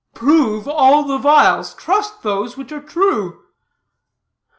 [0.15, 3.43] "Prove all the vials; trust those which are true."